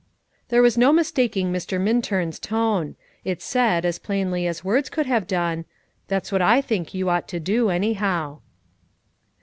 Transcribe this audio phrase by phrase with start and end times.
[0.49, 1.79] There was no mistaking Mr.
[1.79, 2.95] Minturn's tone.
[3.23, 5.65] It said, as plainly as words could have done,
[6.07, 8.39] "That's what I think you ought to do, anyhow."